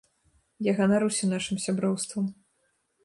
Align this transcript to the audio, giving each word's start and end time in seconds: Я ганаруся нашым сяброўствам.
Я 0.69 0.73
ганаруся 0.79 1.29
нашым 1.33 1.57
сяброўствам. 1.67 2.25